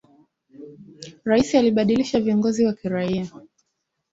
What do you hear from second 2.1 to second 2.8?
viongozi wa